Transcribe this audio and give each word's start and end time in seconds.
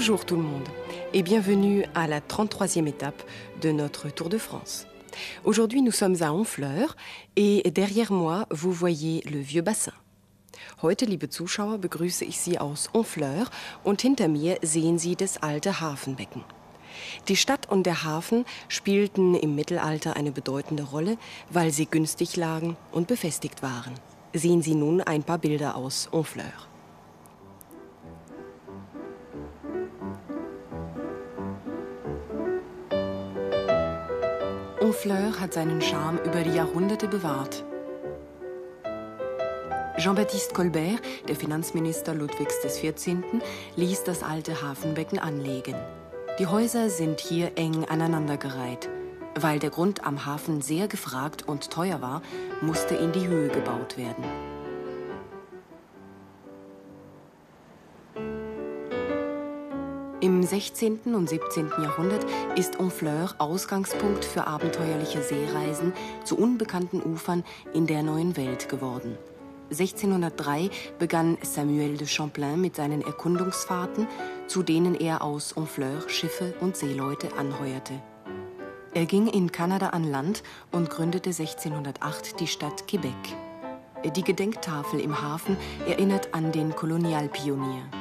Bonjour 0.00 0.24
tout 0.24 0.36
le 0.36 0.42
monde 0.42 0.66
et 1.12 1.22
bienvenue 1.22 1.84
à 1.94 2.06
la 2.06 2.20
33e 2.20 2.86
étape 2.86 3.22
de 3.60 3.70
notre 3.70 4.08
Tour 4.08 4.30
de 4.30 4.38
France. 4.38 4.86
Aujourd'hui, 5.44 5.82
nous 5.82 5.90
sommes 5.90 6.22
à 6.22 6.32
Honfleur 6.32 6.96
et 7.36 7.70
derrière 7.70 8.10
moi, 8.10 8.46
vous 8.50 8.72
voyez 8.72 9.22
le 9.30 9.38
vieux 9.38 9.60
bassin. 9.60 9.92
Heute, 10.80 11.04
liebe 11.04 11.28
Zuschauer, 11.28 11.76
begrüße 11.76 12.24
ich 12.24 12.40
Sie 12.40 12.58
aus 12.58 12.88
Honfleur 12.94 13.50
und 13.84 14.00
hinter 14.00 14.28
mir 14.28 14.56
sehen 14.62 14.98
Sie 14.98 15.16
das 15.16 15.36
alte 15.42 15.82
Hafenbecken. 15.82 16.44
Die 17.28 17.36
Stadt 17.36 17.70
und 17.70 17.84
der 17.84 18.02
Hafen 18.02 18.46
spielten 18.68 19.34
im 19.34 19.54
Mittelalter 19.54 20.16
eine 20.16 20.32
bedeutende 20.32 20.84
Rolle, 20.84 21.18
weil 21.50 21.72
sie 21.72 21.84
günstig 21.84 22.36
lagen 22.36 22.78
und 22.90 23.06
befestigt 23.06 23.62
waren. 23.62 23.92
Sehen 24.32 24.62
Sie 24.62 24.76
nun 24.76 25.02
ein 25.02 25.24
paar 25.24 25.38
Bilder 25.38 25.76
aus 25.76 26.08
Honfleur. 26.10 26.70
Honfleur 34.90 35.38
hat 35.38 35.54
seinen 35.54 35.80
Charme 35.80 36.18
über 36.24 36.42
die 36.42 36.50
Jahrhunderte 36.50 37.06
bewahrt. 37.06 37.64
Jean-Baptiste 39.98 40.52
Colbert, 40.52 41.00
der 41.28 41.36
Finanzminister 41.36 42.12
Ludwigs 42.12 42.56
XIV., 42.64 43.22
ließ 43.76 44.02
das 44.02 44.24
alte 44.24 44.62
Hafenbecken 44.62 45.20
anlegen. 45.20 45.76
Die 46.40 46.48
Häuser 46.48 46.90
sind 46.90 47.20
hier 47.20 47.52
eng 47.54 47.84
aneinandergereiht. 47.84 48.88
Weil 49.36 49.60
der 49.60 49.70
Grund 49.70 50.04
am 50.04 50.26
Hafen 50.26 50.60
sehr 50.60 50.88
gefragt 50.88 51.46
und 51.46 51.70
teuer 51.70 52.00
war, 52.00 52.20
musste 52.60 52.96
in 52.96 53.12
die 53.12 53.28
Höhe 53.28 53.46
gebaut 53.46 53.96
werden. 53.96 54.24
Im 60.22 60.42
16. 60.42 61.14
und 61.14 61.30
17. 61.30 61.70
Jahrhundert 61.82 62.26
ist 62.54 62.78
Honfleur 62.78 63.34
Ausgangspunkt 63.38 64.22
für 64.22 64.46
abenteuerliche 64.46 65.22
Seereisen 65.22 65.94
zu 66.24 66.36
unbekannten 66.36 67.02
Ufern 67.02 67.42
in 67.72 67.86
der 67.86 68.02
neuen 68.02 68.36
Welt 68.36 68.68
geworden. 68.68 69.16
1603 69.70 70.68
begann 70.98 71.38
Samuel 71.40 71.96
de 71.96 72.06
Champlain 72.06 72.60
mit 72.60 72.76
seinen 72.76 73.00
Erkundungsfahrten, 73.00 74.06
zu 74.46 74.62
denen 74.62 74.94
er 74.94 75.22
aus 75.22 75.56
Honfleur 75.56 76.06
Schiffe 76.08 76.52
und 76.60 76.76
Seeleute 76.76 77.34
anheuerte. 77.38 77.94
Er 78.92 79.06
ging 79.06 79.26
in 79.26 79.52
Kanada 79.52 79.88
an 79.90 80.04
Land 80.04 80.42
und 80.70 80.90
gründete 80.90 81.30
1608 81.30 82.38
die 82.40 82.46
Stadt 82.46 82.86
Quebec. 82.86 83.14
Die 84.04 84.24
Gedenktafel 84.24 85.00
im 85.00 85.22
Hafen 85.22 85.56
erinnert 85.86 86.34
an 86.34 86.52
den 86.52 86.76
Kolonialpionier. 86.76 87.99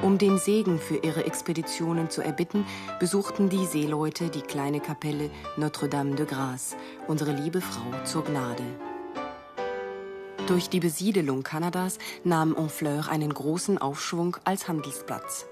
Um 0.00 0.16
den 0.16 0.38
Segen 0.38 0.78
für 0.78 0.96
ihre 0.98 1.24
Expeditionen 1.24 2.08
zu 2.08 2.22
erbitten, 2.22 2.64
besuchten 3.00 3.48
die 3.48 3.66
Seeleute 3.66 4.28
die 4.28 4.42
kleine 4.42 4.78
Kapelle 4.78 5.28
Notre-Dame 5.56 6.14
de 6.14 6.24
Grâce, 6.24 6.76
unsere 7.08 7.32
liebe 7.32 7.60
Frau 7.60 8.04
zur 8.04 8.24
Gnade. 8.24 8.62
Durch 10.46 10.70
die 10.70 10.78
Besiedelung 10.78 11.42
Kanadas 11.42 11.98
nahm 12.22 12.56
Honfleur 12.56 13.08
einen 13.08 13.34
großen 13.34 13.78
Aufschwung 13.78 14.36
als 14.44 14.68
Handelsplatz. 14.68 15.46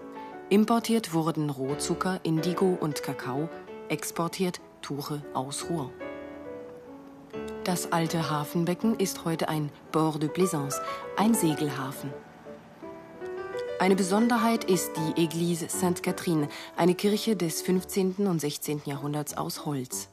Importiert 0.48 1.12
wurden 1.12 1.50
Rohzucker, 1.50 2.20
Indigo 2.22 2.78
und 2.80 3.02
Kakao, 3.02 3.48
exportiert 3.88 4.60
Tuche 4.80 5.22
aus 5.34 5.68
Rouen. 5.68 5.90
Das 7.64 7.90
alte 7.90 8.30
Hafenbecken 8.30 8.94
ist 9.00 9.24
heute 9.24 9.48
ein 9.48 9.70
Port 9.90 10.22
de 10.22 10.28
Plaisance, 10.28 10.80
ein 11.16 11.34
Segelhafen. 11.34 12.12
Eine 13.78 13.94
Besonderheit 13.94 14.64
ist 14.64 14.92
die 14.96 15.20
Église 15.20 15.68
Sainte-Catherine, 15.68 16.48
eine 16.76 16.94
Kirche 16.94 17.36
des 17.36 17.60
15. 17.60 18.26
und 18.26 18.40
16. 18.40 18.80
Jahrhunderts 18.86 19.36
aus 19.36 19.66
Holz. 19.66 20.08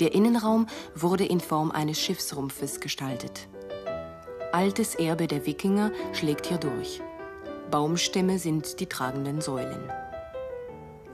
Der 0.00 0.14
Innenraum 0.14 0.66
wurde 0.94 1.26
in 1.26 1.38
Form 1.38 1.70
eines 1.70 2.00
Schiffsrumpfes 2.00 2.80
gestaltet. 2.80 3.46
Altes 4.52 4.94
Erbe 4.94 5.26
der 5.26 5.44
Wikinger 5.44 5.92
schlägt 6.14 6.46
hier 6.46 6.56
durch. 6.56 7.02
Baumstämme 7.70 8.38
sind 8.38 8.80
die 8.80 8.86
tragenden 8.86 9.42
Säulen. 9.42 9.92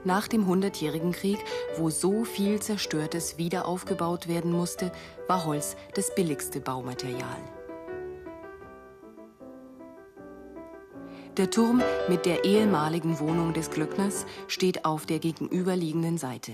Nach 0.05 0.29
dem 0.29 0.47
Hundertjährigen 0.47 1.11
Krieg, 1.11 1.39
wo 1.75 1.89
so 1.89 2.23
viel 2.23 2.61
Zerstörtes 2.61 3.37
wieder 3.37 3.67
aufgebaut 3.67 4.29
werden 4.29 4.51
musste, 4.51 4.93
war 5.27 5.43
Holz 5.43 5.75
das 5.93 6.15
billigste 6.15 6.61
Baumaterial. 6.61 7.41
Der 11.37 11.49
Turm 11.49 11.81
mit 12.09 12.25
der 12.25 12.43
ehemaligen 12.43 13.19
Wohnung 13.19 13.53
des 13.53 13.71
Glöckners 13.71 14.25
steht 14.47 14.83
auf 14.83 15.05
der 15.05 15.19
gegenüberliegenden 15.19 16.17
Seite. 16.17 16.51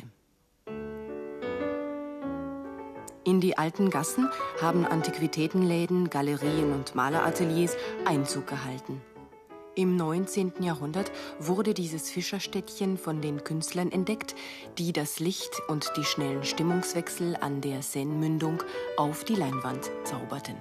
In 3.23 3.41
die 3.41 3.57
alten 3.57 3.89
Gassen 3.89 4.29
haben 4.61 4.85
Antiquitätenläden, 4.85 6.11
Galerien 6.11 6.73
und 6.73 6.93
Malerateliers 6.93 7.75
Einzug 8.05 8.45
gehalten. 8.45 9.01
Im 9.73 9.95
19. 9.95 10.53
Jahrhundert 10.61 11.11
wurde 11.39 11.73
dieses 11.73 12.11
Fischerstädtchen 12.11 12.97
von 12.97 13.19
den 13.19 13.43
Künstlern 13.43 13.91
entdeckt, 13.91 14.35
die 14.77 14.93
das 14.93 15.19
Licht 15.19 15.59
und 15.67 15.91
die 15.97 16.03
schnellen 16.03 16.43
Stimmungswechsel 16.43 17.35
an 17.35 17.61
der 17.61 17.81
Seine-Mündung 17.81 18.63
auf 18.95 19.23
die 19.23 19.35
Leinwand 19.35 19.89
zauberten. 20.03 20.55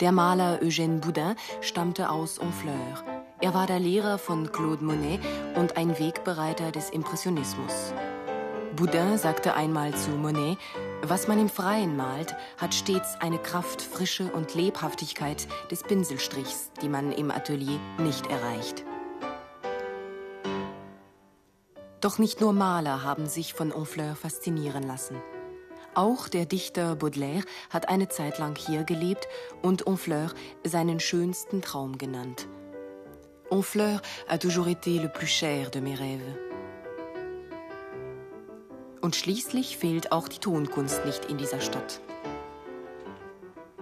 Der 0.00 0.12
Maler 0.12 0.60
Eugène 0.62 1.00
Boudin 1.00 1.34
stammte 1.60 2.08
aus 2.08 2.40
Honfleur. 2.40 3.04
Er 3.42 3.52
war 3.52 3.66
der 3.66 3.78
Lehrer 3.78 4.16
von 4.16 4.50
Claude 4.50 4.82
Monet 4.82 5.20
und 5.56 5.76
ein 5.76 5.98
Wegbereiter 5.98 6.72
des 6.72 6.88
Impressionismus. 6.88 7.92
Boudin 8.76 9.18
sagte 9.18 9.52
einmal 9.52 9.94
zu 9.94 10.08
Monet, 10.12 10.56
was 11.02 11.28
man 11.28 11.38
im 11.38 11.50
Freien 11.50 11.98
malt, 11.98 12.34
hat 12.56 12.74
stets 12.74 13.16
eine 13.20 13.38
Kraft, 13.38 13.82
Frische 13.82 14.32
und 14.32 14.54
Lebhaftigkeit 14.54 15.46
des 15.70 15.82
Pinselstrichs, 15.82 16.70
die 16.80 16.88
man 16.88 17.12
im 17.12 17.30
Atelier 17.30 17.78
nicht 17.98 18.26
erreicht. 18.26 18.86
Doch 22.00 22.18
nicht 22.18 22.40
nur 22.40 22.54
Maler 22.54 23.04
haben 23.04 23.26
sich 23.26 23.52
von 23.52 23.74
Honfleur 23.74 24.16
faszinieren 24.16 24.84
lassen. 24.84 25.16
Auch 25.94 26.28
der 26.28 26.46
Dichter 26.46 26.94
Baudelaire 26.94 27.42
hat 27.68 27.88
eine 27.88 28.08
Zeit 28.08 28.38
lang 28.38 28.56
hier 28.56 28.84
gelebt 28.84 29.26
und 29.60 29.86
Honfleur 29.86 30.30
seinen 30.64 31.00
schönsten 31.00 31.62
Traum 31.62 31.98
genannt. 31.98 32.46
Honfleur 33.50 34.00
a 34.28 34.38
toujours 34.38 34.68
été 34.68 35.00
le 35.00 35.08
plus 35.08 35.28
cher 35.28 35.70
de 35.70 35.80
mes 35.80 35.98
rêves. 35.98 36.36
Und 39.00 39.16
schließlich 39.16 39.76
fehlt 39.78 40.12
auch 40.12 40.28
die 40.28 40.38
Tonkunst 40.38 41.04
nicht 41.04 41.24
in 41.24 41.38
dieser 41.38 41.60
Stadt. 41.60 42.00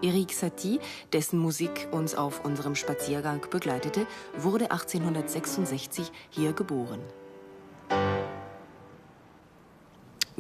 Eric 0.01 0.33
Satie, 0.33 0.81
dessen 1.13 1.39
Musik 1.39 1.89
uns 1.91 2.15
auf 2.15 2.45
unserem 2.45 2.77
Spaziergang 2.77 3.45
begleitete, 3.51 4.07
wurde 4.37 4.71
1866 4.71 6.11
hier 6.31 6.53
geboren. 6.53 7.01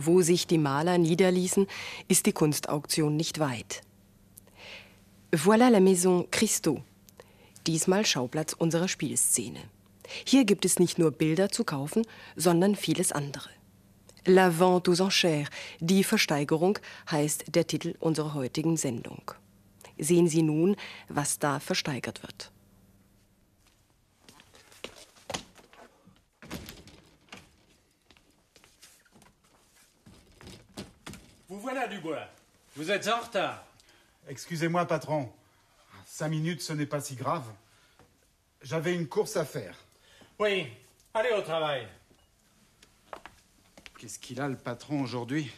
Wo 0.00 0.22
sich 0.22 0.46
die 0.46 0.58
Maler 0.58 0.96
niederließen, 0.96 1.66
ist 2.06 2.26
die 2.26 2.32
Kunstauktion 2.32 3.16
nicht 3.16 3.40
weit. 3.40 3.82
Voilà 5.32 5.68
la 5.70 5.80
Maison 5.80 6.30
Christo, 6.30 6.84
diesmal 7.66 8.06
Schauplatz 8.06 8.52
unserer 8.52 8.86
Spielszene. 8.86 9.58
Hier 10.24 10.44
gibt 10.44 10.64
es 10.64 10.78
nicht 10.78 11.00
nur 11.00 11.10
Bilder 11.10 11.50
zu 11.50 11.64
kaufen, 11.64 12.06
sondern 12.36 12.76
vieles 12.76 13.10
andere. 13.10 13.50
La 14.24 14.60
Vente 14.60 14.92
aux 14.92 15.00
Enchères, 15.00 15.48
die 15.80 16.04
Versteigerung, 16.04 16.78
heißt 17.10 17.46
der 17.56 17.66
Titel 17.66 17.96
unserer 17.98 18.34
heutigen 18.34 18.76
Sendung. 18.76 19.32
Sehen 19.98 20.28
Sie 20.28 20.42
nun, 20.42 20.76
was 21.08 21.40
da 21.40 21.58
versteigert 21.58 22.22
wird. 22.22 22.52
Voilà, 31.70 31.86
Dubois. 31.86 32.26
Vous 32.76 32.90
êtes 32.90 33.06
en 33.08 33.20
retard. 33.20 33.62
Excusez-moi, 34.26 34.86
patron. 34.86 35.30
Cinq 36.06 36.28
minutes, 36.28 36.62
ce 36.62 36.72
n'est 36.72 36.86
pas 36.86 37.02
si 37.02 37.14
grave. 37.14 37.44
J'avais 38.62 38.94
une 38.94 39.06
course 39.06 39.36
à 39.36 39.44
faire. 39.44 39.76
Oui, 40.38 40.66
allez 41.12 41.30
au 41.32 41.42
travail. 41.42 41.86
Qu'est-ce 43.98 44.18
qu'il 44.18 44.40
a, 44.40 44.48
le 44.48 44.56
patron, 44.56 45.02
aujourd'hui? 45.02 45.52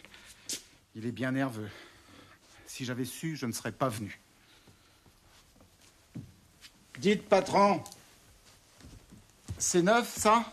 Il 0.96 1.06
est 1.06 1.12
bien 1.12 1.30
nerveux. 1.30 1.70
Si 2.66 2.84
j'avais 2.84 3.04
su, 3.04 3.36
je 3.36 3.46
ne 3.46 3.52
serais 3.52 3.70
pas 3.70 3.88
venu. 3.88 4.18
Dites, 6.98 7.28
patron. 7.28 7.84
C'est 9.58 9.82
neuf, 9.82 10.12
ça? 10.16 10.44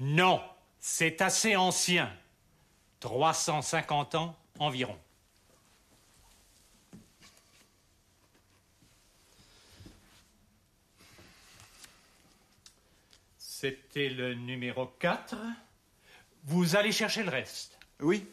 Non, 0.00 0.40
c'est 0.84 1.22
assez 1.22 1.54
ancien, 1.54 2.12
350 2.98 4.16
ans 4.16 4.36
environ. 4.58 4.98
C'était 13.38 14.08
le 14.08 14.34
numéro 14.34 14.86
4. 14.86 15.36
Vous 16.46 16.74
allez 16.74 16.90
chercher 16.90 17.22
le 17.22 17.30
reste. 17.30 17.78
Oui. 18.00 18.26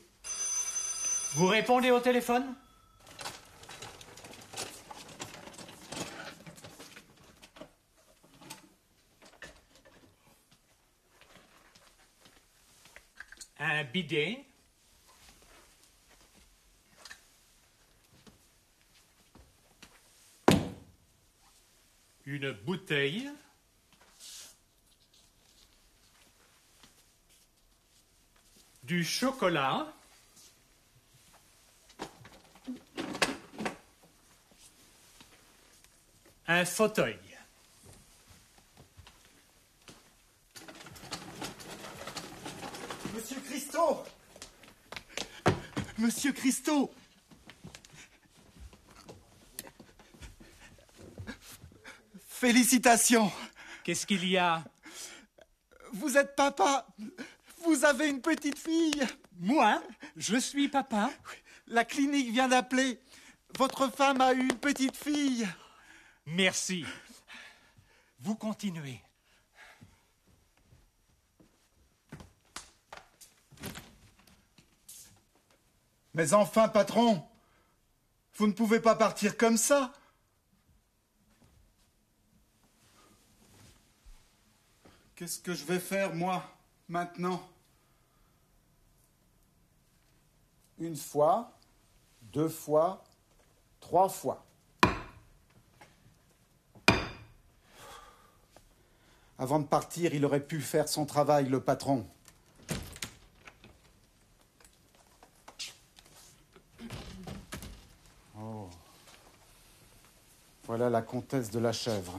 Vous 1.36 1.46
répondez 1.46 1.92
au 1.92 2.00
téléphone? 2.00 2.56
Bidet. 13.92 14.46
Une 22.26 22.52
bouteille. 22.52 23.30
Du 28.84 29.04
chocolat. 29.04 29.92
Un 36.48 36.66
fauteuil. 36.66 37.29
Christo. 43.60 44.04
Monsieur 45.98 46.32
Christo. 46.32 46.94
Félicitations. 52.26 53.30
Qu'est-ce 53.84 54.06
qu'il 54.06 54.26
y 54.26 54.38
a? 54.38 54.64
Vous 55.92 56.18
êtes 56.18 56.38
papa. 56.38 56.88
Vous 57.66 57.84
avez 57.84 58.08
une 58.08 58.22
petite 58.22 58.58
fille. 58.58 59.06
Moi? 59.38 59.84
Je 60.16 60.38
suis 60.38 60.70
papa. 60.70 61.12
La 61.68 61.84
clinique 61.84 62.32
vient 62.32 62.48
d'appeler. 62.48 63.02
Votre 63.58 63.92
femme 63.92 64.22
a 64.22 64.32
eu 64.32 64.40
une 64.40 64.58
petite 64.58 64.96
fille. 64.96 65.46
Merci. 66.26 66.86
Vous 68.22 68.36
continuez. 68.36 69.02
Mais 76.14 76.34
enfin, 76.34 76.68
patron, 76.68 77.24
vous 78.36 78.48
ne 78.48 78.54
pouvez 78.54 78.80
pas 78.80 78.96
partir 78.96 79.38
comme 79.38 79.58
ça. 79.58 79.94
Qu'est-ce 85.16 85.40
que 85.40 85.54
je 85.54 85.66
vais 85.66 85.80
faire, 85.80 86.16
moi, 86.16 86.44
maintenant? 86.88 87.46
Une 90.80 90.96
fois, 90.96 91.52
deux 92.22 92.48
fois, 92.48 93.04
trois 93.82 94.08
fois. 94.08 94.46
Avant 99.38 99.60
de 99.60 99.66
partir, 99.66 100.14
il 100.14 100.24
aurait 100.26 100.46
pu 100.46 100.62
faire 100.62 100.88
son 100.88 101.06
travail, 101.06 101.50
le 101.50 101.62
patron. 101.62 102.08
Voilà 110.80 110.92
la 110.92 111.02
comtesse 111.02 111.52
de 111.52 111.60
la 111.60 111.74
chèvre. 111.74 112.18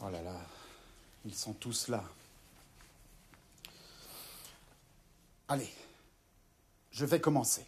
Oh 0.00 0.10
là 0.10 0.20
là, 0.20 0.34
ils 1.24 1.32
sont 1.32 1.52
tous 1.52 1.86
là. 1.86 2.02
Allez, 5.46 5.72
je 6.90 7.04
vais 7.04 7.20
commencer. 7.20 7.64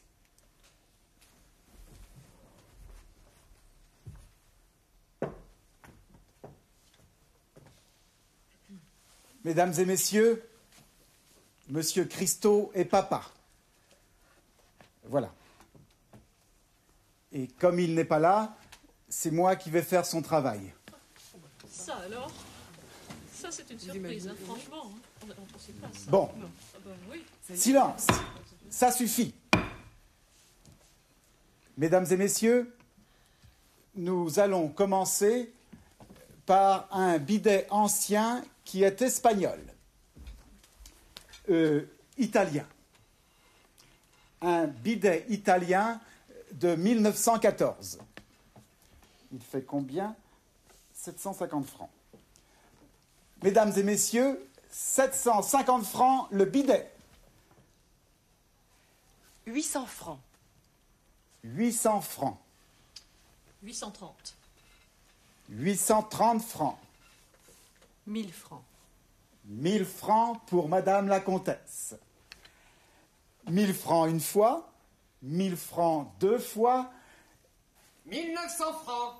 Mesdames 9.44 9.74
et 9.78 9.84
messieurs, 9.84 10.44
Monsieur 11.68 12.04
Christo 12.04 12.72
est 12.74 12.84
papa. 12.84 13.22
Voilà. 15.04 15.32
Et 17.32 17.46
comme 17.46 17.78
il 17.78 17.94
n'est 17.94 18.04
pas 18.04 18.18
là, 18.18 18.56
c'est 19.08 19.30
moi 19.30 19.56
qui 19.56 19.70
vais 19.70 19.82
faire 19.82 20.06
son 20.06 20.22
travail. 20.22 20.72
Ça 21.70 21.96
alors? 21.96 22.30
Ça 23.32 23.50
c'est 23.50 23.68
une 23.70 23.78
surprise, 23.78 24.28
hein, 24.28 24.34
franchement. 24.44 24.84
hein. 24.86 24.98
On 25.22 25.26
ne 25.26 25.32
pensait 25.34 25.72
pas 25.72 25.88
ça. 25.92 26.10
Bon, 26.10 26.30
Ah 26.34 26.78
bah 26.84 26.90
oui. 27.10 27.22
silence, 27.54 28.06
ça 28.70 28.90
suffit. 28.90 29.34
Mesdames 31.76 32.06
et 32.10 32.16
messieurs, 32.16 32.74
nous 33.94 34.38
allons 34.40 34.68
commencer 34.68 35.52
par 36.46 36.88
un 36.90 37.18
bidet 37.18 37.66
ancien 37.70 38.42
qui 38.64 38.82
est 38.82 39.00
espagnol, 39.02 39.60
Euh, 41.50 41.86
italien. 42.18 42.66
Un 44.42 44.66
bidet 44.66 45.24
italien 45.30 45.98
de 46.52 46.74
1914. 46.74 47.98
Il 49.32 49.40
fait 49.40 49.62
combien? 49.62 50.16
750 50.94 51.66
francs. 51.66 51.90
Mesdames 53.42 53.72
et 53.76 53.82
messieurs, 53.82 54.48
750 54.70 55.84
francs 55.84 56.28
le 56.30 56.44
bidet. 56.44 56.90
800 59.46 59.86
francs. 59.86 60.20
800 61.44 62.00
francs. 62.00 62.38
830. 63.62 64.36
830 65.50 66.42
francs. 66.42 66.78
1000 68.06 68.32
francs. 68.32 68.62
1000 69.46 69.84
francs 69.84 70.40
pour 70.46 70.68
Madame 70.68 71.08
la 71.08 71.20
Comtesse. 71.20 71.94
1000 73.48 73.74
francs 73.74 74.10
une 74.10 74.20
fois. 74.20 74.70
1000 75.22 75.56
francs 75.56 76.12
deux 76.20 76.38
fois. 76.38 76.90
1900 78.06 78.72
francs. 78.84 79.14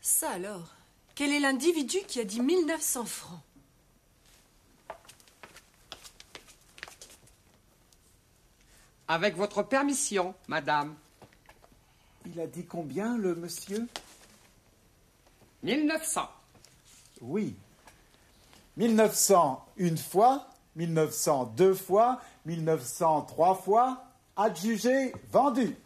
Ça 0.00 0.30
alors 0.30 0.74
Quel 1.14 1.32
est 1.32 1.40
l'individu 1.40 1.98
qui 2.06 2.20
a 2.20 2.24
dit 2.24 2.40
1900 2.40 3.04
francs? 3.04 3.40
Avec 9.08 9.36
votre 9.36 9.62
permission, 9.62 10.34
madame. 10.48 10.96
Il 12.26 12.40
a 12.40 12.46
dit 12.46 12.66
combien, 12.66 13.16
le 13.16 13.34
monsieur? 13.36 13.86
1900. 15.62 16.28
Oui. 17.20 17.54
1900 18.76 19.64
une 19.76 19.98
fois. 19.98 20.48
1900 20.76 21.54
deux 21.56 21.74
fois. 21.74 22.20
1900 22.46 23.22
trois 23.22 23.56
fois. 23.56 24.04
Adjugé, 24.36 25.12
vendu.« 25.32 25.76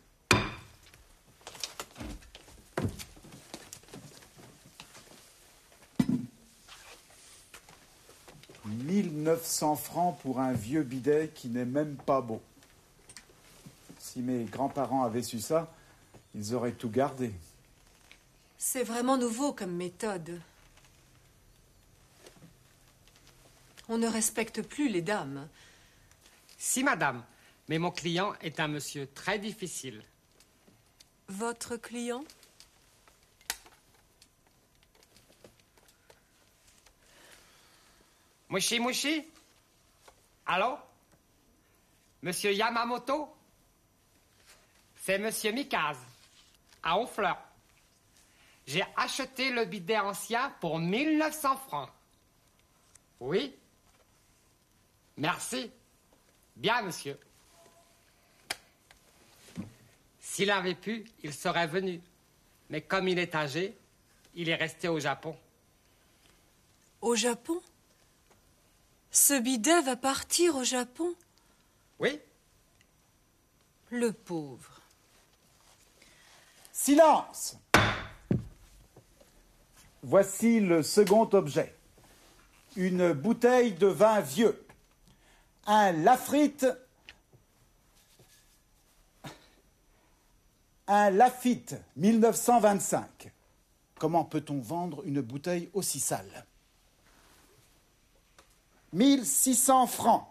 1900 8.66 9.76
francs 9.76 10.18
pour 10.20 10.40
un 10.40 10.52
vieux 10.52 10.82
bidet 10.82 11.30
qui 11.34 11.48
n'est 11.48 11.64
même 11.64 11.96
pas 11.96 12.20
beau. 12.20 12.42
Si 13.98 14.20
mes 14.20 14.44
grands-parents 14.44 15.04
avaient 15.04 15.22
su 15.22 15.40
ça, 15.40 15.72
ils 16.34 16.54
auraient 16.54 16.72
tout 16.72 16.90
gardé. 16.90 17.32
C'est 18.58 18.84
vraiment 18.84 19.16
nouveau 19.16 19.52
comme 19.52 19.74
méthode. 19.74 20.40
On 23.88 23.98
ne 23.98 24.08
respecte 24.08 24.62
plus 24.62 24.88
les 24.88 25.02
dames. 25.02 25.48
Si, 26.62 26.84
madame. 26.84 27.24
Mais 27.68 27.78
mon 27.78 27.90
client 27.90 28.34
est 28.42 28.60
un 28.60 28.68
monsieur 28.68 29.06
très 29.14 29.38
difficile. 29.38 30.04
Votre 31.26 31.78
client? 31.78 32.22
Mouchi, 38.50 38.78
mouchi 38.78 39.26
Allô? 40.44 40.76
Monsieur 42.20 42.52
Yamamoto? 42.52 43.34
C'est 44.96 45.18
monsieur 45.18 45.52
Mikaz, 45.52 45.96
à 46.82 46.98
Honfleur. 46.98 47.38
J'ai 48.66 48.84
acheté 48.96 49.50
le 49.50 49.64
bidet 49.64 49.98
ancien 49.98 50.50
pour 50.60 50.78
1900 50.78 51.56
francs. 51.56 51.88
Oui 53.18 53.56
Merci. 55.16 55.72
Bien, 56.60 56.82
monsieur. 56.82 57.18
S'il 60.20 60.50
avait 60.50 60.74
pu, 60.74 61.06
il 61.22 61.32
serait 61.32 61.66
venu. 61.66 62.02
Mais 62.68 62.82
comme 62.82 63.08
il 63.08 63.18
est 63.18 63.34
âgé, 63.34 63.74
il 64.34 64.50
est 64.50 64.56
resté 64.56 64.86
au 64.86 65.00
Japon. 65.00 65.34
Au 67.00 67.16
Japon? 67.16 67.58
Ce 69.10 69.40
bidet 69.40 69.80
va 69.80 69.96
partir 69.96 70.56
au 70.56 70.62
Japon? 70.62 71.14
Oui 71.98 72.20
Le 73.88 74.12
pauvre. 74.12 74.82
Silence 76.72 77.56
Voici 80.02 80.60
le 80.60 80.82
second 80.82 81.28
objet. 81.32 81.74
Une 82.76 83.14
bouteille 83.14 83.72
de 83.72 83.86
vin 83.86 84.20
vieux. 84.20 84.62
Un 85.66 85.92
Lafite. 85.92 86.66
Un 90.86 91.10
Lafitte 91.10 91.76
1925. 91.96 93.30
Comment 93.98 94.24
peut-on 94.24 94.60
vendre 94.60 95.02
une 95.04 95.20
bouteille 95.20 95.70
aussi 95.72 96.00
sale? 96.00 96.44
1600 98.92 99.86
francs. 99.86 100.26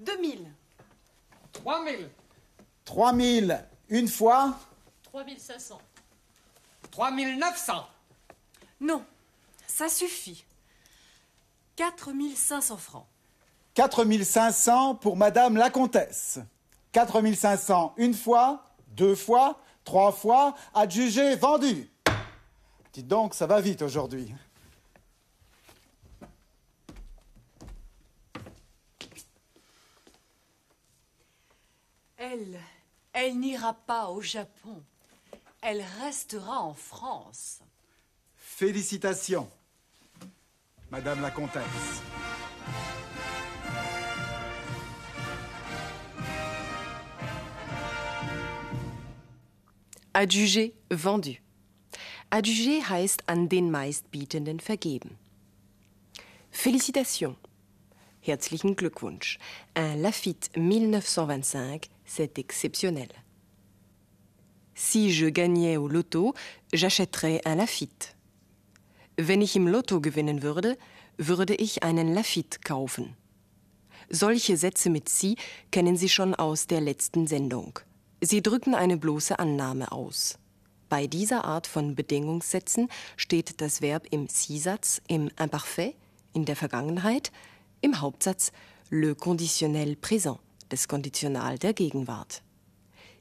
2000. 0.00 0.52
3000 1.52 2.10
3000 2.84 3.64
une 3.90 4.08
fois? 4.08 4.58
3500. 5.04 5.80
3900 6.90 7.86
Non, 8.80 9.04
ça 9.68 9.88
suffit. 9.88 10.44
4500 11.76 12.76
francs. 12.76 13.06
4500 13.74 14.94
pour 14.96 15.16
Madame 15.16 15.56
la 15.56 15.70
Comtesse. 15.70 16.38
4500 16.92 17.94
une 17.96 18.14
fois, 18.14 18.64
deux 18.88 19.16
fois, 19.16 19.60
trois 19.84 20.12
fois, 20.12 20.54
adjugé, 20.72 21.34
vendu. 21.34 21.90
Dites 22.92 23.08
donc, 23.08 23.34
ça 23.34 23.46
va 23.46 23.60
vite 23.60 23.82
aujourd'hui. 23.82 24.32
Elle, 32.16 32.60
elle 33.12 33.38
n'ira 33.38 33.74
pas 33.74 34.08
au 34.08 34.20
Japon. 34.20 34.82
Elle 35.60 35.84
restera 36.02 36.60
en 36.60 36.74
France. 36.74 37.58
Félicitations, 38.36 39.48
Madame 40.90 41.20
la 41.20 41.30
Comtesse. 41.30 42.13
Adjugé, 50.16 50.74
vendu. 50.90 51.32
Adjugé 52.30 52.82
heißt 52.88 53.28
an 53.28 53.48
den 53.48 53.72
Meistbietenden 53.72 54.60
vergeben. 54.60 55.18
Félicitations. 56.52 57.34
Herzlichen 58.20 58.76
Glückwunsch. 58.76 59.40
Un 59.76 60.00
Lafitte 60.00 60.50
1925, 60.54 61.90
c'est 62.04 62.38
exceptionnel. 62.38 63.08
Si 64.76 65.10
je 65.10 65.26
gagnais 65.26 65.76
au 65.76 65.88
Lotto, 65.88 66.32
j'achèterais 66.72 67.40
un 67.44 67.56
Lafitte. 67.56 68.14
Wenn 69.16 69.42
ich 69.42 69.56
im 69.56 69.66
Lotto 69.66 70.00
gewinnen 70.00 70.42
würde, 70.42 70.78
würde 71.18 71.56
ich 71.56 71.82
einen 71.82 72.14
Lafitte 72.14 72.60
kaufen. 72.64 73.16
Solche 74.10 74.56
Sätze 74.56 74.90
mit 74.90 75.08
Sie 75.08 75.36
kennen 75.72 75.96
Sie 75.96 76.08
schon 76.08 76.36
aus 76.36 76.68
der 76.68 76.80
letzten 76.80 77.26
Sendung. 77.26 77.80
Sie 78.24 78.40
drücken 78.40 78.74
eine 78.74 78.96
bloße 78.96 79.38
Annahme 79.38 79.92
aus. 79.92 80.38
Bei 80.88 81.06
dieser 81.06 81.44
Art 81.44 81.66
von 81.66 81.94
Bedingungssätzen 81.94 82.88
steht 83.18 83.60
das 83.60 83.82
Verb 83.82 84.06
im 84.10 84.28
Si-Satz, 84.28 85.02
im 85.08 85.28
Imparfait, 85.38 85.94
in 86.32 86.46
der 86.46 86.56
Vergangenheit, 86.56 87.32
im 87.82 88.00
Hauptsatz 88.00 88.50
le 88.88 89.14
conditionnel 89.14 89.96
présent, 89.96 90.38
das 90.70 90.88
Konditional 90.88 91.58
der 91.58 91.74
Gegenwart. 91.74 92.42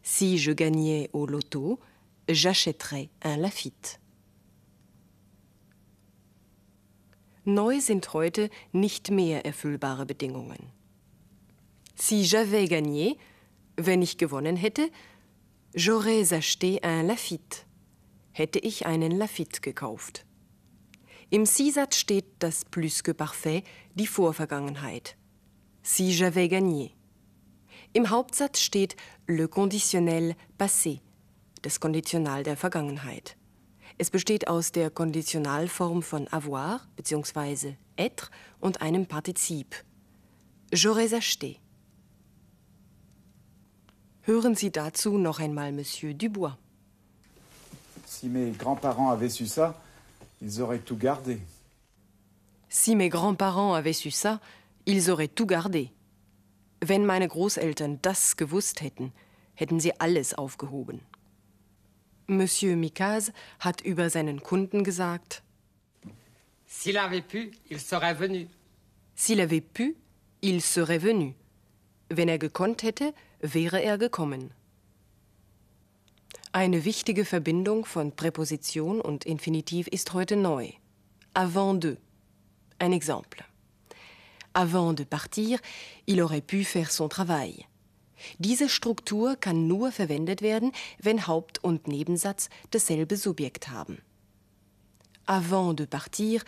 Si 0.03 0.38
je 0.38 0.53
gagnais 0.53 1.10
au 1.12 1.25
Lotto, 1.25 1.79
j'achèterais 2.29 3.10
un 3.24 3.36
Lafitte. 3.36 4.00
Neu 7.43 7.81
sind 7.81 8.13
heute 8.13 8.50
nicht 8.72 9.12
mehr 9.12 9.45
erfüllbare 9.45 10.05
Bedingungen. 10.05 10.72
Si 11.95 12.24
j'avais 12.24 12.69
gagné, 12.69 13.17
wenn 13.77 14.01
ich 14.01 14.18
gewonnen 14.18 14.56
hätte, 14.56 14.89
j'aurais 15.74 16.34
acheté 16.34 16.80
un 16.84 17.08
Lafitte. 17.08 17.65
Hätte 18.32 18.60
ich 18.60 18.86
einen 18.86 19.12
Lafitte 19.12 19.62
gekauft. 19.62 20.25
Im 21.30 21.46
Si-Satz 21.46 21.98
steht 21.98 22.25
das 22.39 22.65
Plus 22.65 23.03
que 23.03 23.13
parfait, 23.13 23.63
die 23.96 24.08
Vorvergangenheit. 24.08 25.18
Si 25.82 26.13
j'avais 26.13 26.48
gagné. 26.48 26.92
Im 27.94 28.10
Hauptsatz 28.10 28.60
steht 28.60 28.96
le 29.27 29.48
conditionnel 29.48 30.36
passé, 30.58 31.01
das 31.62 31.80
Konditional 31.80 32.44
der 32.44 32.58
Vergangenheit. 32.58 33.38
Es 33.98 34.10
besteht 34.10 34.48
aus 34.48 34.72
der 34.72 34.89
Konditionalform 34.89 36.01
von 36.01 36.27
avoir 36.30 36.88
bzw. 36.96 37.75
être 37.98 38.32
und 38.60 38.82
einem 38.82 39.06
Partizip. 39.06 39.75
J'aurais 40.72 41.13
acheté. 41.13 41.62
Hören 44.25 44.56
Sie 44.56 44.72
dazu 44.72 45.18
noch 45.18 45.39
einmal 45.39 45.72
Monsieur 45.72 46.13
Dubois. 46.13 46.58
Si 48.06 48.27
mes 48.30 48.51
grands-parents 48.58 49.10
avaient 49.12 49.30
su 49.30 49.46
ça, 49.48 49.75
ils 50.42 50.62
auraient 50.62 50.80
tout 50.80 50.96
gardé. 50.98 51.39
Si 52.70 52.96
mes 52.96 53.10
grands-parents 53.10 53.74
avaient 53.74 53.94
su 53.94 54.12
ça, 54.12 54.39
ils 54.86 55.10
auraient 55.10 55.27
tout 55.27 55.46
gardé. 55.46 55.92
Wenn 56.82 57.06
meine 57.06 57.27
Großeltern 57.27 58.00
das 58.01 58.36
gewusst 58.38 58.82
hätten, 58.82 59.12
hätten 59.56 59.80
sie 59.80 60.00
alles 60.00 60.34
aufgehoben. 60.34 61.01
Monsieur 62.27 62.75
Mikaz 62.77 63.32
hat 63.60 63.82
über 63.82 64.10
seinen 64.10 64.42
Kunden 64.42 64.84
gesagt, 64.84 65.44
S'il 66.65 66.98
avait 66.98 67.22
pu, 67.22 67.51
il 67.70 67.80
serait 67.80 68.15
venu. 68.20 68.48
s'il 69.15 69.39
avait 69.42 69.62
pu, 69.62 69.96
il 70.42 70.62
serait 70.62 71.03
venu. 71.03 71.36
Wenn 72.10 72.30
er 72.30 72.39
gekonnt 72.39 72.84
hätte, 72.84 73.13
wäre 73.43 73.81
er 73.83 73.97
gekommen. 73.97 74.51
Eine 76.53 76.85
wichtige 76.85 77.25
Verbindung 77.25 77.83
von 77.83 78.15
Präposition 78.15 79.01
und 79.01 79.25
Infinitiv 79.25 79.88
ist 79.88 80.13
heute 80.13 80.38
neu. 80.38 80.71
Avant 81.33 81.83
de. 81.83 81.97
Un 82.81 82.93
exemple. 82.93 83.43
Avant 84.53 84.97
de 84.97 85.03
partir, 85.03 85.59
il 86.05 86.21
aurait 86.21 86.45
pu 86.45 86.63
faire 86.63 86.91
son 86.91 87.09
travail. 87.09 87.65
Diese 88.38 88.69
Struktur 88.69 89.35
kann 89.35 89.67
nur 89.67 89.91
verwendet 89.91 90.41
werden, 90.41 90.71
wenn 91.00 91.27
Haupt- 91.27 91.62
und 91.63 91.88
Nebensatz 91.88 92.50
dasselbe 92.71 93.17
Subjekt 93.17 93.69
haben. 93.69 93.97
Avant 95.25 95.73
de 95.73 95.85
partir, 95.85 96.41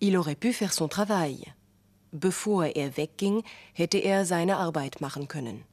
il 0.00 0.16
aurait 0.16 0.38
pu 0.38 0.52
faire 0.52 0.72
son 0.72 0.88
travail. 0.88 1.38
Bevor 2.10 2.66
er 2.66 2.96
wegging, 2.96 3.42
hätte 3.72 3.98
er 3.98 4.26
seine 4.26 4.58
Arbeit 4.58 5.00
machen 5.00 5.28
können. 5.28 5.64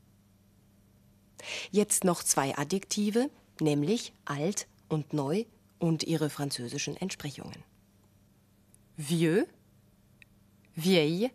Jetzt 1.72 2.03
noch 2.03 2.24
zwei 2.24 2.58
Adjektive, 2.58 3.29
nämlich 3.60 4.13
alt 4.25 4.67
und 4.88 5.13
neu 5.13 5.46
und 5.79 6.03
ihre 6.03 6.29
französischen 6.29 6.98
Entsprechungen. 6.98 7.63
Vieux, 8.98 9.48
vieille, 10.75 11.31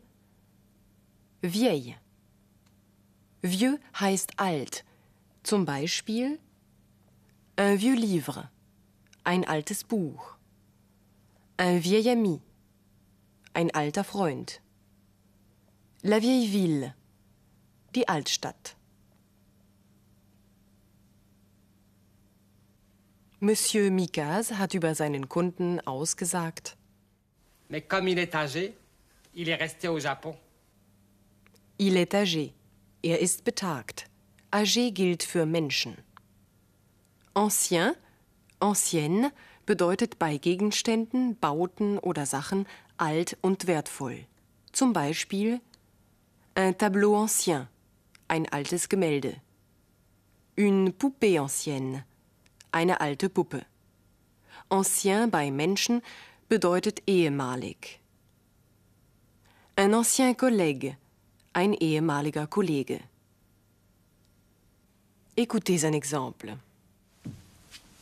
vieille. 1.42 1.96
Vieux 3.42 3.78
heißt 3.98 4.38
alt. 4.38 4.84
Zum 5.42 5.66
Beispiel 5.66 6.38
un 7.58 7.78
vieux 7.78 7.94
livre, 7.94 8.50
ein 9.24 9.44
altes 9.44 9.84
Buch. 9.84 10.36
Un 11.60 11.80
vieil 11.82 12.08
ami, 12.08 12.40
ein 13.52 13.70
alter 13.70 14.04
Freund. 14.04 14.60
La 16.02 16.20
vieille 16.20 16.50
ville, 16.50 16.94
die 17.94 18.08
Altstadt. 18.08 18.76
Monsieur 23.44 23.90
Mikaz 23.90 24.52
hat 24.52 24.72
über 24.72 24.94
seinen 24.94 25.28
Kunden 25.28 25.78
ausgesagt, 25.86 26.78
Mais 27.68 27.82
comme 27.82 28.08
il 28.08 28.18
est 28.18 28.34
âgé, 28.34 28.72
il 29.34 29.50
est 29.50 29.60
resté 29.60 29.86
au 29.88 29.98
Japon. 30.00 30.34
il 31.78 31.98
est 31.98 32.14
âgé, 32.14 32.54
er 33.02 33.20
ist 33.20 33.44
betagt. 33.44 34.06
Âgé 34.50 34.92
gilt 34.92 35.22
für 35.22 35.44
Menschen. 35.44 35.98
Ancien, 37.34 37.94
ancienne 38.60 39.30
bedeutet 39.66 40.18
bei 40.18 40.38
Gegenständen, 40.38 41.36
Bauten 41.38 41.98
oder 41.98 42.24
Sachen 42.24 42.66
alt 42.96 43.36
und 43.42 43.66
wertvoll. 43.66 44.24
Zum 44.72 44.94
Beispiel 44.94 45.60
un 46.56 46.78
tableau 46.78 47.14
ancien, 47.14 47.68
ein 48.26 48.48
altes 48.50 48.88
Gemälde. 48.88 49.34
Une 50.56 50.92
poupée 50.92 51.38
ancienne, 51.38 52.04
eine 52.74 53.00
alte 53.00 53.28
Puppe. 53.28 53.64
Ancien 54.68 55.30
bei 55.30 55.50
Menschen 55.50 56.02
bedeutet 56.48 57.02
ehemalig. 57.06 58.00
Un 59.76 59.94
ancien 59.94 60.34
collègue, 60.34 60.96
ein 61.52 61.72
ehemaliger 61.74 62.46
Kollege. 62.46 63.00
Écoutez 65.36 65.84
un 65.84 65.92
exemple. 65.92 66.56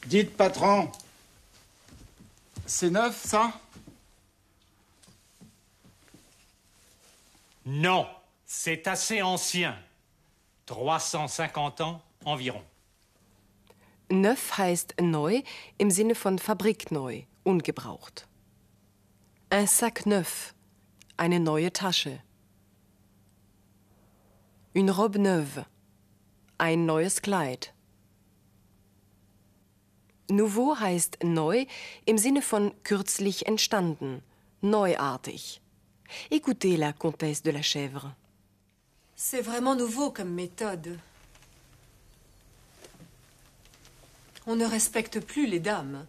Dites, 0.07 0.37
patron, 0.37 0.91
c'est 2.67 2.91
neuf, 2.91 3.25
ça? 3.25 3.52
Non, 7.64 8.07
c'est 8.45 8.87
assez 8.87 9.23
ancien. 9.23 9.76
350 10.67 11.81
ans 11.81 12.02
environ. 12.25 12.62
Neuf 14.12 14.59
heißt 14.59 14.97
neu 15.00 15.40
im 15.78 15.90
Sinne 15.90 16.14
von 16.14 16.38
fabrikneu, 16.38 17.23
ungebraucht. 17.45 18.28
Un 19.50 19.66
sac 19.66 20.04
neuf, 20.04 20.54
eine 21.16 21.40
neue 21.40 21.73
Tasche. 21.73 22.21
Une 24.75 24.90
robe 24.90 25.19
neuve, 25.19 25.64
ein 26.59 26.85
neues 26.85 27.23
Kleid. 27.23 27.73
Nouveau 30.28 30.78
heißt 30.78 31.25
neu 31.25 31.64
im 32.04 32.19
Sinne 32.19 32.42
von 32.42 32.75
kürzlich 32.85 33.47
entstanden, 33.47 34.23
neuartig. 34.61 35.62
Écoutez 36.31 36.76
la 36.76 36.92
comtesse 36.92 37.40
de 37.40 37.50
la 37.50 37.62
Chèvre. 37.62 38.14
C'est 39.16 39.40
vraiment 39.40 39.75
nouveau 39.75 40.11
comme 40.11 40.35
méthode. 40.35 40.99
On 44.46 44.56
ne 44.56 44.66
respecte 44.66 45.20
plus 45.20 45.46
les 45.46 45.61
dames. 45.61 46.06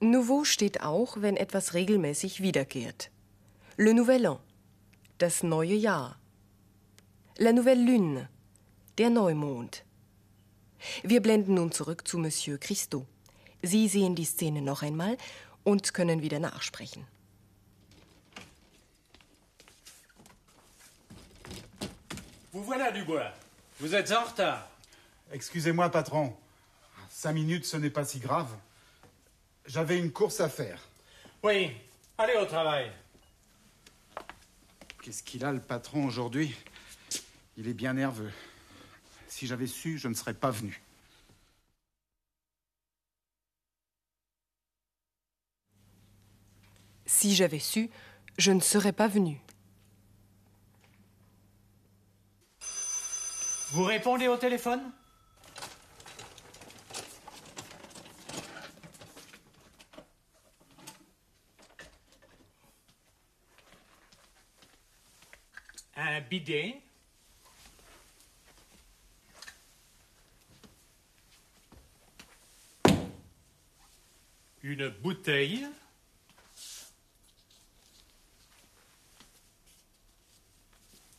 Nouveau 0.00 0.44
steht 0.44 0.82
auch, 0.82 1.16
wenn 1.22 1.36
etwas 1.36 1.72
regelmäßig 1.72 2.42
wiederkehrt. 2.42 3.10
Le 3.78 3.94
Nouvel 3.94 4.26
An, 4.26 4.38
das 5.18 5.42
neue 5.42 5.74
Jahr. 5.74 6.18
La 7.38 7.52
Nouvelle 7.52 7.82
Lune, 7.82 8.28
der 8.98 9.10
Neumond. 9.10 9.84
Wir 11.02 11.22
blenden 11.22 11.54
nun 11.54 11.72
zurück 11.72 12.06
zu 12.06 12.18
Monsieur 12.18 12.58
Christo. 12.58 13.06
Sie 13.62 13.88
sehen 13.88 14.14
die 14.14 14.26
Szene 14.26 14.60
noch 14.60 14.82
einmal 14.82 15.16
und 15.64 15.94
können 15.94 16.20
wieder 16.20 16.38
nachsprechen. 16.38 17.06
Vous 22.52 22.64
voilà, 22.64 22.90
Dubois. 22.90 23.32
Vous 23.78 23.94
êtes 23.94 24.10
en 24.12 24.24
retard. 24.24 24.66
Excusez-moi, 25.30 25.90
patron. 25.90 26.32
Cinq 27.26 27.32
minutes, 27.32 27.64
ce 27.64 27.76
n'est 27.76 27.90
pas 27.90 28.04
si 28.04 28.20
grave. 28.20 28.56
J'avais 29.66 29.98
une 29.98 30.12
course 30.12 30.38
à 30.38 30.48
faire. 30.48 30.80
Oui, 31.42 31.72
allez 32.18 32.36
au 32.36 32.46
travail. 32.46 32.92
Qu'est-ce 35.02 35.24
qu'il 35.24 35.44
a, 35.44 35.50
le 35.50 35.60
patron, 35.60 36.06
aujourd'hui? 36.06 36.54
Il 37.56 37.66
est 37.66 37.74
bien 37.74 37.94
nerveux. 37.94 38.30
Si 39.26 39.48
j'avais 39.48 39.66
su, 39.66 39.98
je 39.98 40.06
ne 40.06 40.14
serais 40.14 40.34
pas 40.34 40.52
venu. 40.52 40.80
Si 47.06 47.34
j'avais 47.34 47.58
su, 47.58 47.90
je 48.38 48.52
ne 48.52 48.60
serais 48.60 48.92
pas 48.92 49.08
venu. 49.08 49.40
Vous 53.72 53.82
répondez 53.82 54.28
au 54.28 54.36
téléphone 54.36 54.92
Un 65.98 66.15
bidet. 66.28 66.80
Une 74.62 74.88
bouteille. 74.88 75.66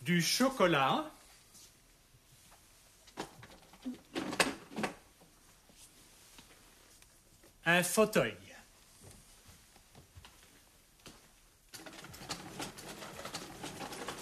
Du 0.01 0.21
chocolat. 0.21 1.09
Un 7.65 7.83
fauteuil. 7.83 8.46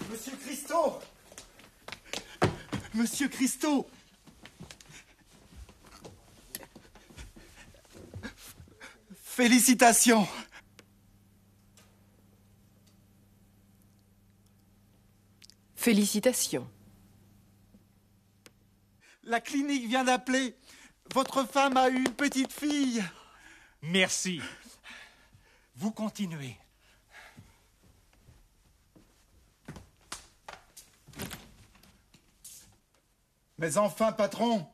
Monsieur 0.09 0.35
Christo 0.37 0.99
Monsieur 2.93 3.27
Christo 3.27 3.87
Félicitations 9.23 10.27
Félicitations. 15.85 16.67
La 19.21 19.39
clinique 19.39 19.87
vient 19.87 20.03
d'appeler. 20.03 20.55
Votre 21.13 21.43
femme 21.45 21.77
a 21.77 21.89
eu 21.89 21.97
une 21.97 22.13
petite 22.15 22.51
fille. 22.51 23.03
Merci. 23.83 24.41
Vous 25.75 25.91
continuez. 25.91 26.57
Mais 33.57 33.77
enfin, 33.77 34.11
patron, 34.11 34.67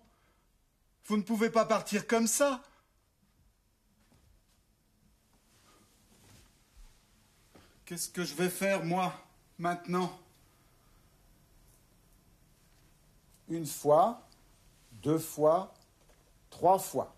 vous 1.05 1.17
ne 1.17 1.21
pouvez 1.21 1.49
pas 1.49 1.65
partir 1.65 2.07
comme 2.07 2.27
ça. 2.27 2.61
Qu'est-ce 7.85 8.09
que 8.09 8.23
je 8.23 8.33
vais 8.35 8.49
faire, 8.49 8.85
moi, 8.85 9.13
maintenant? 9.59 10.17
Une 13.49 13.65
fois, 13.65 14.25
deux 15.03 15.19
fois, 15.19 15.73
trois 16.49 16.79
fois. 16.79 17.13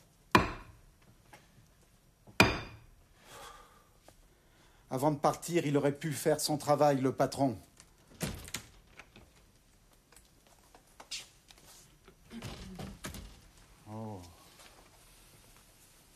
Avant 4.90 5.12
de 5.12 5.18
partir, 5.18 5.66
il 5.66 5.78
aurait 5.78 5.98
pu 5.98 6.12
faire 6.12 6.40
son 6.40 6.58
travail, 6.58 7.02
le 7.02 7.14
patron. 7.14 7.58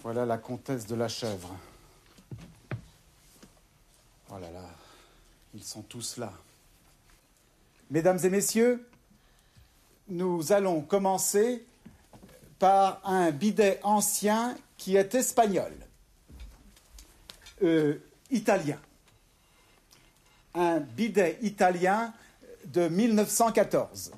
Voilà 0.09 0.25
la 0.25 0.37
comtesse 0.37 0.87
de 0.87 0.95
la 0.95 1.09
chèvre. 1.09 1.53
Oh 4.29 4.37
là 4.39 4.49
là, 4.51 4.63
ils 5.53 5.65
sont 5.65 5.81
tous 5.81 6.15
là. 6.15 6.31
Mesdames 7.91 8.17
et 8.23 8.29
messieurs, 8.29 8.87
nous 10.07 10.53
allons 10.53 10.79
commencer 10.79 11.65
par 12.57 13.01
un 13.03 13.31
bidet 13.31 13.81
ancien 13.83 14.55
qui 14.77 14.95
est 14.95 15.13
espagnol, 15.13 15.73
euh, 17.63 17.99
italien. 18.31 18.79
Un 20.53 20.79
bidet 20.79 21.37
italien 21.41 22.13
de 22.63 22.87
1914. 22.87 24.13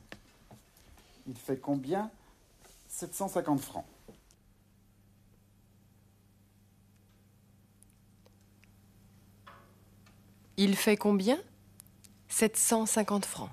Il 1.25 1.35
fait 1.35 1.57
combien? 1.57 2.11
750 2.89 3.61
francs. 3.61 3.85
Il 10.61 10.75
fait 10.75 10.97
combien? 10.97 11.41
750 12.27 13.25
francs. 13.25 13.49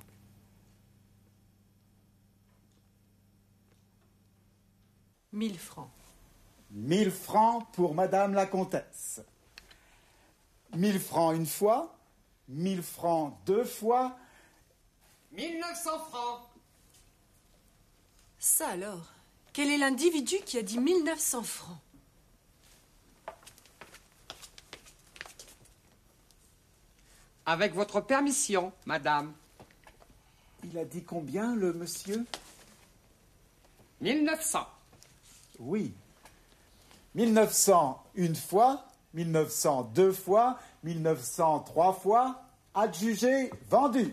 Mille 5.31 5.57
francs. 5.57 5.88
1000 6.73 7.12
francs 7.12 7.64
pour 7.75 7.95
Madame 7.95 8.35
la 8.35 8.45
Comtesse. 8.47 9.21
1000 10.75 10.99
francs 10.99 11.37
une 11.37 11.47
fois, 11.47 11.97
1000 12.49 12.83
francs 12.83 13.38
deux 13.47 13.64
fois, 13.64 14.19
1900 15.31 15.90
francs. 16.11 16.40
Ça 18.40 18.71
alors 18.71 19.12
Quel 19.53 19.71
est 19.71 19.79
l'individu 19.79 20.38
qui 20.45 20.59
a 20.59 20.62
dit 20.62 20.81
1900 20.81 21.45
francs? 21.45 21.79
Avec 27.48 27.74
votre 27.74 28.00
permission, 28.00 28.72
madame. 28.87 29.32
il 30.64 30.76
a 30.76 30.85
dit 30.85 31.04
combien 31.04 31.54
le 31.54 31.72
monsieur? 31.72 32.26
1900. 34.00 34.66
Oui. 35.61 35.94
1900 37.14 38.02
une 38.16 38.35
fois, 38.35 38.85
1900 39.14 39.92
deux 39.94 40.11
fois, 40.11 40.59
1900 40.82 41.61
trois 41.61 41.92
fois, 41.92 42.42
adjugé, 42.74 43.52
vendu. 43.70 44.12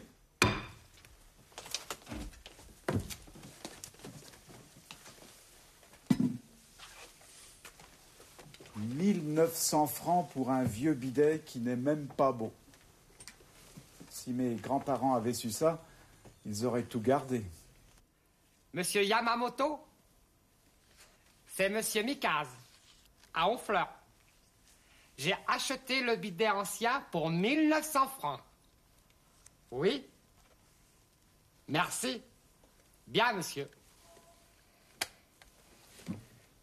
«1900 8.77 9.87
francs 9.87 10.29
pour 10.33 10.51
un 10.51 10.63
vieux 10.63 10.93
bidet 10.93 11.41
qui 11.43 11.59
n'est 11.59 11.75
même 11.75 12.05
pas 12.05 12.31
beau. 12.31 12.51
Si 14.23 14.31
mes 14.31 14.55
grands-parents 14.55 15.15
avaient 15.15 15.33
su 15.33 15.51
ça, 15.51 15.83
ils 16.45 16.65
auraient 16.65 16.85
tout 16.85 17.01
gardé. 17.01 17.43
Monsieur 18.71 19.03
Yamamoto 19.03 19.85
C'est 21.45 21.67
Monsieur 21.67 22.03
Mikaz, 22.03 22.47
à 23.33 23.49
Honfleur. 23.49 23.89
J'ai 25.17 25.35
acheté 25.45 25.99
le 26.01 26.15
bidet 26.15 26.49
ancien 26.49 27.01
pour 27.11 27.29
1900 27.29 28.07
francs. 28.17 28.39
Oui 29.71 30.05
Merci. 31.67 32.21
Bien, 33.05 33.33
monsieur. 33.33 33.69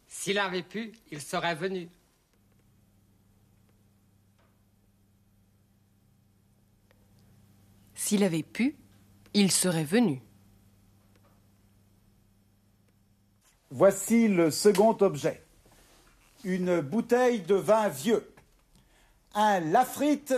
S'il 0.08 0.38
avait 0.38 0.62
pu, 0.62 0.92
il 1.10 1.20
serait 1.20 1.56
venu. 1.56 1.90
S'il 8.10 8.24
avait 8.24 8.42
pu, 8.42 8.76
il 9.34 9.52
serait 9.52 9.84
venu. 9.84 10.20
Voici 13.70 14.26
le 14.26 14.50
second 14.50 14.96
objet. 15.00 15.46
Une 16.42 16.80
bouteille 16.80 17.42
de 17.42 17.54
vin 17.54 17.88
vieux. 17.88 18.34
Un 19.32 19.60
Lafite. 19.60 20.34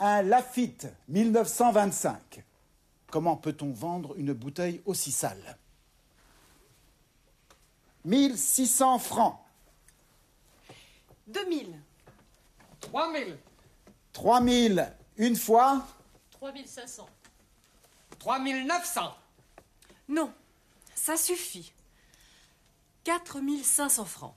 Un 0.00 0.22
Lafitte 0.22 0.88
1925. 1.06 2.42
Comment 3.06 3.36
peut-on 3.36 3.70
vendre 3.70 4.16
une 4.16 4.32
bouteille 4.32 4.82
aussi 4.84 5.12
sale? 5.12 5.56
1600 8.04 8.98
francs. 8.98 9.38
2000. 11.28 11.83
3000, 12.94 13.36
3000 14.12 14.92
une 15.16 15.34
fois. 15.34 15.84
3500. 16.30 17.08
3900, 18.20 19.12
Non, 20.08 20.32
ça 20.94 21.16
suffit. 21.16 21.72
4500 23.02 24.04
francs. 24.04 24.34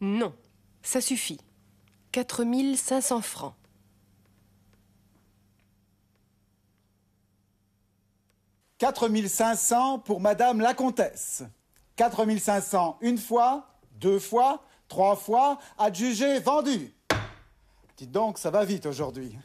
Non, 0.00 0.34
ça 0.82 1.00
suffit. 1.00 1.38
4500 2.10 3.22
francs. 3.22 3.54
«4500 8.78 10.00
pour 10.00 10.20
Madame 10.20 10.60
la 10.60 10.74
Comtesse. 10.74 11.44
4500 12.10 12.98
une 13.00 13.16
fois, 13.16 13.68
deux 13.92 14.18
fois, 14.18 14.64
trois 14.88 15.14
fois, 15.14 15.58
adjugé, 15.78 16.40
vendu. 16.40 16.92
Dites 17.96 18.10
donc, 18.10 18.38
ça 18.38 18.50
va 18.50 18.64
vite 18.64 18.86
aujourd'hui. 18.86 19.38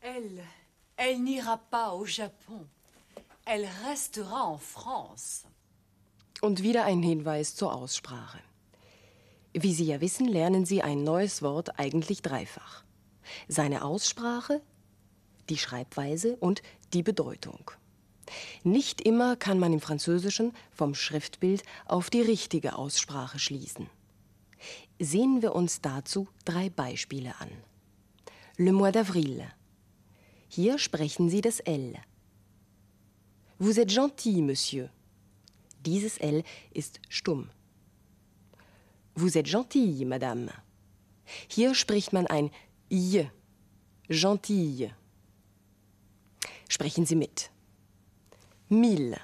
Elle, 0.00 0.42
elle 0.96 1.22
n'ira 1.22 1.58
pas 1.58 1.92
au 1.92 2.04
Japon. 2.04 2.66
Elle 3.44 3.68
restera 3.88 4.46
en 4.46 4.58
France. 4.58 5.44
Und 6.42 6.60
wieder 6.60 6.86
ein 6.86 7.04
Hinweis 7.04 7.54
zur 7.54 7.72
Aussprache. 7.72 8.40
Wie 9.54 9.74
Sie 9.74 9.86
ja 9.86 10.00
wissen, 10.00 10.26
lernen 10.26 10.66
Sie 10.66 10.82
ein 10.82 11.04
neues 11.04 11.40
Wort 11.40 11.78
eigentlich 11.78 12.20
dreifach. 12.20 12.82
Seine 13.46 13.84
Aussprache, 13.84 14.60
die 15.48 15.58
Schreibweise 15.58 16.36
und 16.36 16.62
die 16.92 17.02
Bedeutung. 17.02 17.70
Nicht 18.62 19.00
immer 19.00 19.36
kann 19.36 19.58
man 19.58 19.72
im 19.72 19.80
Französischen 19.80 20.52
vom 20.70 20.94
Schriftbild 20.94 21.62
auf 21.86 22.10
die 22.10 22.20
richtige 22.20 22.76
Aussprache 22.76 23.38
schließen. 23.38 23.88
Sehen 24.98 25.42
wir 25.42 25.54
uns 25.54 25.80
dazu 25.80 26.28
drei 26.44 26.70
Beispiele 26.70 27.34
an. 27.40 27.50
Le 28.56 28.72
mois 28.72 28.92
d'avril. 28.92 29.44
Hier 30.48 30.78
sprechen 30.78 31.28
Sie 31.28 31.40
das 31.40 31.60
L. 31.60 31.94
Vous 33.58 33.78
êtes 33.78 33.94
gentil, 33.94 34.42
Monsieur. 34.42 34.90
Dieses 35.84 36.18
L 36.18 36.44
ist 36.72 37.00
stumm. 37.08 37.50
Vous 39.14 39.36
êtes 39.36 39.48
gentille, 39.48 40.06
Madame. 40.06 40.52
Hier 41.48 41.74
spricht 41.74 42.12
man 42.12 42.26
ein 42.26 42.50
I. 42.90 43.26
Gentille. 44.08 44.94
Sprechen 46.72 47.04
Sie 47.04 47.16
mit. 47.16 47.50
Mille. 48.70 49.20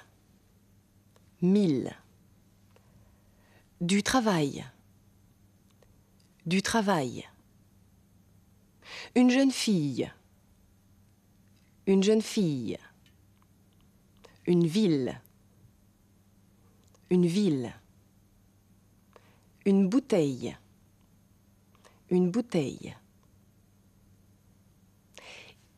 Mille. 1.41 1.95
Du 3.81 4.03
travail. 4.03 4.65
Du 6.45 6.61
travail. 6.61 7.25
Une 9.15 9.31
jeune 9.31 9.49
fille. 9.49 10.11
Une 11.87 12.03
jeune 12.03 12.21
fille. 12.21 12.77
Une 14.45 14.67
ville. 14.67 15.19
Une 17.09 17.25
ville. 17.25 17.73
Une 19.65 19.89
bouteille. 19.89 20.55
Une 22.11 22.29
bouteille. 22.29 22.95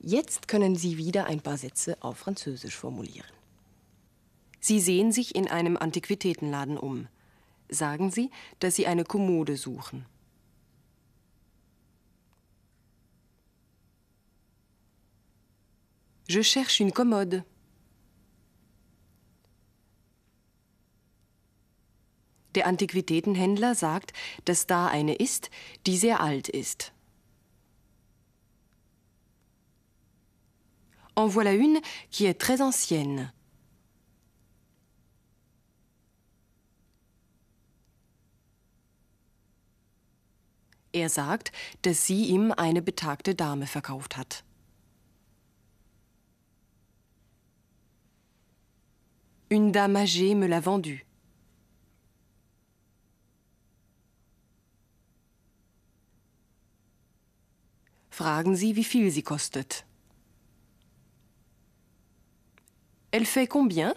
Jetzt 0.04 0.48
können 0.48 0.76
Sie 0.76 0.98
wieder 0.98 1.26
ein 1.26 1.42
paar 1.42 1.58
Sätze 1.58 1.96
auf 2.02 2.18
Französisch 2.18 2.76
formulieren. 2.76 3.30
Sie 4.60 4.80
sehen 4.80 5.12
sich 5.12 5.36
in 5.36 5.48
einem 5.48 5.78
Antiquitätenladen 5.78 6.76
um. 6.76 7.08
Sagen 7.70 8.10
Sie, 8.10 8.32
dass 8.58 8.76
Sie 8.76 8.88
eine 8.88 9.04
Kommode 9.04 9.58
suchen. 9.58 10.08
Je 16.28 16.42
cherche 16.42 16.82
une 16.82 16.94
commode. 16.94 17.46
Der 22.56 22.66
Antiquitätenhändler 22.66 23.76
sagt, 23.76 24.14
dass 24.46 24.66
da 24.66 24.88
eine 24.88 25.14
ist, 25.14 25.52
die 25.86 25.98
sehr 25.98 26.22
alt 26.22 26.50
ist. 26.50 26.92
En 31.16 31.28
voilà 31.28 31.54
une 31.54 31.80
qui 32.10 32.26
est 32.26 32.40
très 32.40 32.62
ancienne. 32.62 33.32
Er 40.94 41.10
sagt, 41.10 41.52
dass 41.84 42.06
sie 42.06 42.26
ihm 42.26 42.52
eine 42.58 42.82
betagte 42.82 43.34
Dame 43.34 43.66
verkauft 43.66 44.18
hat. 44.18 44.44
Une 49.50 49.72
dame 49.72 49.98
âgée 49.98 50.36
me 50.36 50.48
l'a 50.48 50.62
vendue. 50.62 51.06
Fragen 58.10 58.56
Sie, 58.56 58.76
wie 58.76 58.84
viel 58.84 59.12
sie 59.12 59.24
kostet. 59.24 59.86
Elle 63.12 63.26
fait 63.26 63.48
combien 63.48 63.94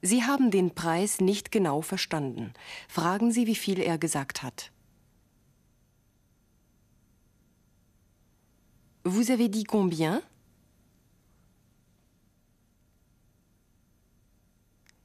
Sie 0.00 0.22
haben 0.24 0.50
den 0.50 0.74
Preis 0.74 1.20
nicht 1.20 1.50
genau 1.50 1.82
verstanden. 1.82 2.54
Fragen 2.88 3.32
Sie, 3.32 3.46
wie 3.46 3.56
viel 3.56 3.80
er 3.80 3.98
gesagt 3.98 4.42
hat. 4.42 4.70
Vous 9.04 9.30
avez 9.30 9.48
dit 9.48 9.66
combien 9.66 10.22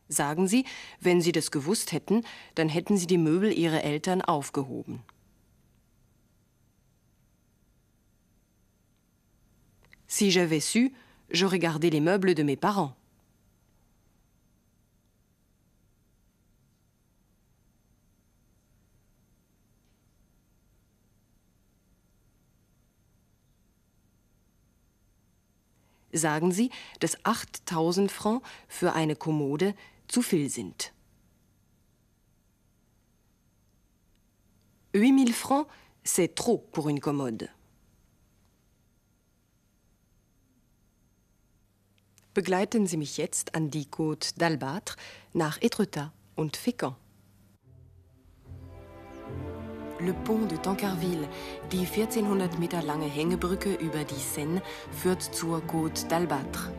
Sagen 0.10 0.48
Sie, 0.48 0.66
wenn 1.00 1.22
Sie 1.22 1.32
das 1.32 1.50
gewusst 1.50 1.92
hätten, 1.92 2.24
dann 2.56 2.70
hätten 2.70 2.98
Sie 2.98 3.08
die 3.08 3.18
Möbel 3.18 3.52
Ihrer 3.52 3.84
Eltern 3.84 4.22
aufgehoben. 4.22 5.04
Si 10.13 10.30
j'avais 10.30 10.60
su, 10.60 10.93
j'aurais 11.32 11.58
gardé 11.58 11.89
les 11.89 11.99
meubles 11.99 12.36
de 12.36 12.43
mes 12.43 12.56
parents. 12.56 12.95
Sagen 26.13 26.52
Sie, 26.52 26.69
dass 26.99 27.17
8000 27.23 28.08
Francs 28.08 28.43
für 28.67 28.93
eine 28.93 29.15
Kommode 29.15 29.73
zu 30.08 30.21
viel 30.21 30.47
sind. 30.47 30.93
8000 34.93 35.34
francs, 35.34 35.65
c'est 36.04 36.36
trop 36.36 36.60
pour 36.71 36.88
une 36.88 36.99
commode. 36.99 37.49
Begleiten 42.34 42.88
Sie 42.88 42.98
mich 42.98 43.17
jetzt 43.17 43.54
an 43.54 43.69
die 43.69 43.86
Côte 43.86 44.36
d'Albâtre 44.39 44.96
nach 45.34 45.62
Étretat 45.62 46.12
und 46.36 46.58
Fécamp. 46.58 46.96
Le 50.00 50.13
Pont 50.26 50.50
de 50.50 50.58
Tancarville, 50.58 51.30
die 51.72 51.86
1400 51.86 52.58
Meter 52.58 52.82
lange 52.82 53.06
Hängebrücke 53.06 53.76
über 53.76 54.04
die 54.04 54.15
Seine, 54.15 54.63
führt 54.91 55.22
zur 55.22 55.60
Côte 55.60 56.08
d'Albâtre. 56.10 56.72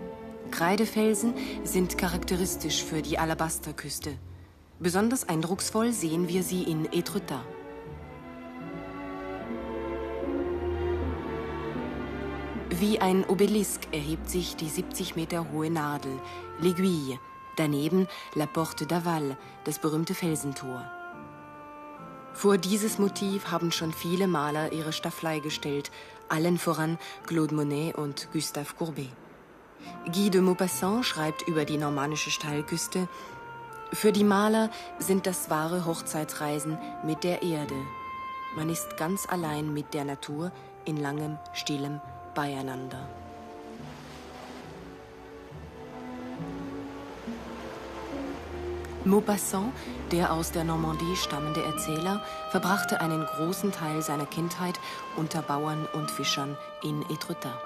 Kreidefelsen 0.50 1.34
sind 1.62 1.98
charakteristisch 1.98 2.82
für 2.82 3.00
die 3.00 3.18
Alabasterküste. 3.18 4.18
Besonders 4.80 5.28
eindrucksvoll 5.28 5.92
sehen 5.92 6.28
wir 6.28 6.42
sie 6.42 6.64
in 6.64 6.86
Étretat. 6.88 7.44
Wie 12.80 13.00
ein 13.00 13.24
Obelisk 13.28 13.82
erhebt 13.92 14.28
sich 14.28 14.56
die 14.56 14.68
70 14.68 15.14
Meter 15.14 15.52
hohe 15.52 15.70
Nadel, 15.70 16.18
L'Aiguille, 16.60 17.20
daneben 17.54 18.08
La 18.34 18.46
Porte 18.46 18.84
d'Aval, 18.84 19.36
das 19.62 19.78
berühmte 19.78 20.12
Felsentor. 20.12 20.84
Vor 22.32 22.58
dieses 22.58 22.98
Motiv 22.98 23.52
haben 23.52 23.70
schon 23.70 23.92
viele 23.92 24.26
Maler 24.26 24.72
ihre 24.72 24.92
Stafflei 24.92 25.38
gestellt, 25.38 25.92
allen 26.28 26.58
voran 26.58 26.98
Claude 27.26 27.54
Monet 27.54 27.94
und 27.94 28.28
Gustave 28.32 28.74
Courbet. 28.76 29.12
Guy 30.12 30.30
de 30.30 30.40
Maupassant 30.40 31.04
schreibt 31.04 31.46
über 31.46 31.64
die 31.64 31.78
normannische 31.78 32.32
Steilküste, 32.32 33.08
für 33.92 34.10
die 34.10 34.24
Maler 34.24 34.68
sind 34.98 35.26
das 35.26 35.48
wahre 35.48 35.86
Hochzeitsreisen 35.86 36.76
mit 37.04 37.22
der 37.22 37.42
Erde. 37.42 37.76
Man 38.56 38.68
ist 38.68 38.96
ganz 38.96 39.28
allein 39.28 39.72
mit 39.72 39.94
der 39.94 40.04
Natur 40.04 40.50
in 40.84 40.96
langem, 40.96 41.38
stillem 41.52 42.00
beieinander. 42.34 43.08
Maupassant, 49.04 49.70
der 50.12 50.32
aus 50.32 50.50
der 50.50 50.64
Normandie 50.64 51.16
stammende 51.16 51.62
Erzähler, 51.62 52.22
verbrachte 52.50 53.00
einen 53.02 53.26
großen 53.26 53.70
Teil 53.70 54.00
seiner 54.00 54.24
Kindheit 54.24 54.80
unter 55.16 55.42
Bauern 55.42 55.86
und 55.92 56.10
Fischern 56.10 56.56
in 56.82 57.02
Étretat. 57.04 57.58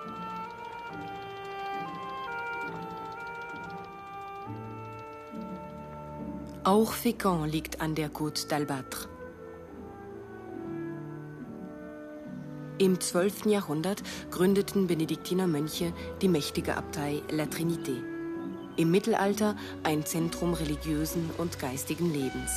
Auch 6.65 6.93
Fécamp 6.93 7.47
liegt 7.47 7.81
an 7.81 7.95
der 7.95 8.11
Côte 8.11 8.49
d'Albâtre. 8.49 9.07
Im 12.81 13.01
12. 13.01 13.47
Jahrhundert 13.47 14.05
gründeten 14.31 14.87
Benediktinermönche 14.87 15.93
die 16.23 16.29
mächtige 16.29 16.77
Abtei 16.77 17.23
La 17.29 17.43
Trinité. 17.43 18.05
Im 18.77 18.93
Mittelalter 18.93 19.57
ein 19.83 20.07
Zentrum 20.07 20.55
religiösen 20.55 21.29
und 21.39 21.59
geistigen 21.59 22.13
Lebens. 22.13 22.53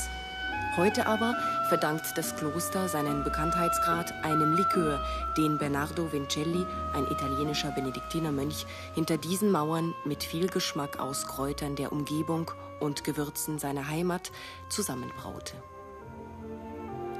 Heute 0.78 1.08
aber 1.08 1.36
verdankt 1.70 2.06
das 2.16 2.36
Kloster 2.36 2.88
seinen 2.88 3.24
Bekanntheitsgrad 3.24 4.14
einem 4.24 4.54
Likör, 4.54 5.04
den 5.38 5.58
Bernardo 5.58 6.14
Vincelli, 6.14 6.68
ein 6.94 7.08
italienischer 7.10 7.72
Benediktinermönch, 7.72 8.68
hinter 8.94 9.18
diesen 9.18 9.52
Mauern 9.52 9.96
mit 10.06 10.24
viel 10.24 10.48
Geschmack 10.48 11.00
aus 11.00 11.26
Kräutern 11.26 11.76
der 11.76 11.92
Umgebung 11.92 12.52
und 12.80 13.04
Gewürzen 13.04 13.58
seiner 13.58 13.88
Heimat 13.88 14.32
zusammenbraute. 14.70 15.56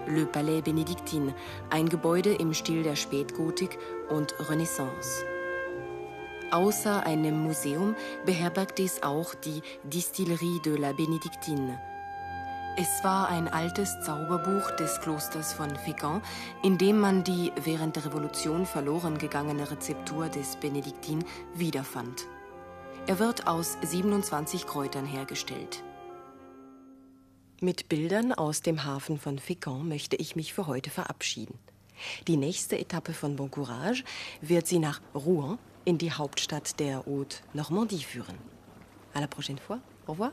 Le 0.08 0.26
Palais 0.26 0.62
Bénédictine, 0.62 1.34
ein 1.70 1.88
Gebäude 1.88 2.34
im 2.34 2.54
Stil 2.54 2.84
der 2.84 2.96
Spätgotik 2.96 3.78
und 4.10 4.34
Renaissance. 4.50 5.24
Außer 6.52 7.06
einem 7.06 7.44
Museum 7.44 7.96
beherbergt 8.26 8.78
dies 8.78 9.04
auch 9.04 9.34
die 9.36 9.62
Distillerie 9.84 10.60
de 10.66 10.78
la 10.78 10.92
Bénédictine. 10.92 11.78
Es 12.78 13.04
war 13.04 13.30
ein 13.30 13.48
altes 13.48 14.00
Zauberbuch 14.02 14.72
des 14.72 15.00
Klosters 15.02 15.54
von 15.54 15.70
Fécamp, 15.76 16.22
in 16.64 16.78
dem 16.78 17.00
man 17.00 17.24
die 17.24 17.52
während 17.64 17.96
der 17.96 18.06
Revolution 18.06 18.66
verloren 18.66 19.18
gegangene 19.18 19.70
Rezeptur 19.70 20.30
des 20.30 20.56
Benediktin 20.56 21.24
wiederfand. 21.54 22.28
Er 23.08 23.20
wird 23.20 23.48
aus 23.48 23.78
27 23.82 24.68
Kräutern 24.68 25.06
hergestellt. 25.06 25.84
Mit 27.64 27.90
Bildern 27.90 28.34
aus 28.34 28.64
dem 28.64 28.86
Hafen 28.86 29.20
von 29.20 29.38
Fécamp 29.38 29.84
möchte 29.84 30.16
ich 30.16 30.36
mich 30.36 30.52
für 30.52 30.66
heute 30.66 30.90
verabschieden. 30.90 31.60
Die 32.28 32.36
nächste 32.36 32.76
Etappe 32.80 33.14
von 33.14 33.36
Bon 33.36 33.52
Courage 33.52 34.04
wird 34.42 34.66
Sie 34.66 34.80
nach 34.80 35.00
Rouen 35.14 35.60
in 35.86 36.00
die 36.00 36.12
Hauptstadt 36.12 36.80
der 36.80 37.06
Haute 37.06 37.38
Normandie 37.54 38.04
führen. 38.04 38.36
À 39.14 39.20
la 39.20 39.28
prochaine 39.28 39.60
fois. 39.60 39.78
Au 40.08 40.14
revoir. 40.14 40.32